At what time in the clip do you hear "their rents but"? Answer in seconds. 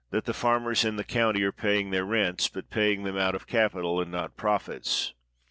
1.91-2.71